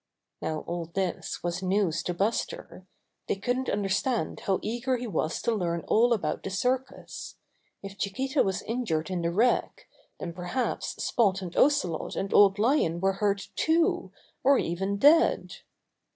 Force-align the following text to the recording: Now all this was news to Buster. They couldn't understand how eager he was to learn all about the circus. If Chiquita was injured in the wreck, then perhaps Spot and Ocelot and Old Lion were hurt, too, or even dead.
Now 0.41 0.61
all 0.61 0.85
this 0.85 1.43
was 1.43 1.61
news 1.61 2.01
to 2.01 2.13
Buster. 2.15 2.87
They 3.27 3.35
couldn't 3.35 3.69
understand 3.69 4.39
how 4.39 4.57
eager 4.63 4.97
he 4.97 5.05
was 5.05 5.39
to 5.43 5.53
learn 5.53 5.81
all 5.87 6.11
about 6.11 6.41
the 6.41 6.49
circus. 6.49 7.35
If 7.83 7.99
Chiquita 7.99 8.41
was 8.41 8.63
injured 8.63 9.11
in 9.11 9.21
the 9.21 9.29
wreck, 9.29 9.87
then 10.19 10.33
perhaps 10.33 10.95
Spot 11.05 11.39
and 11.43 11.55
Ocelot 11.55 12.15
and 12.15 12.33
Old 12.33 12.57
Lion 12.57 12.99
were 12.99 13.13
hurt, 13.13 13.49
too, 13.55 14.11
or 14.43 14.57
even 14.57 14.97
dead. 14.97 15.57